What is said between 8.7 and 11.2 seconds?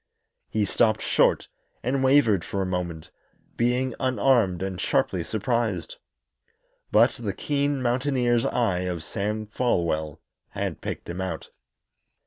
of Sam Folwell had picked